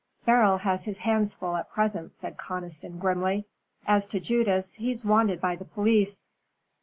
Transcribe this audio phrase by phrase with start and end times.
[0.25, 3.45] "Beryl has his hands full at present," said Conniston, grimly.
[3.85, 6.25] "As to Judas, he's wanted by the police."